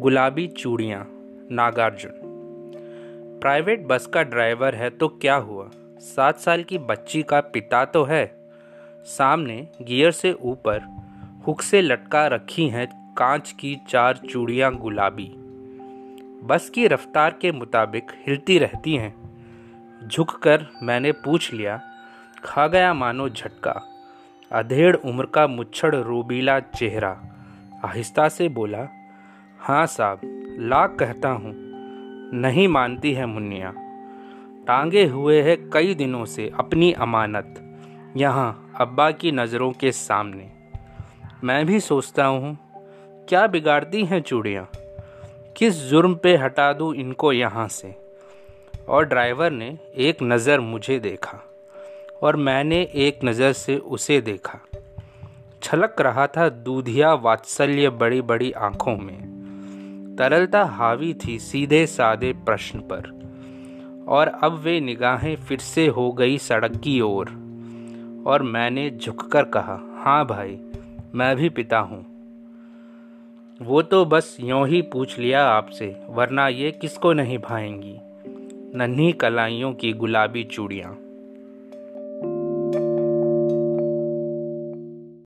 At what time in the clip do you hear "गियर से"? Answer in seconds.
9.82-10.32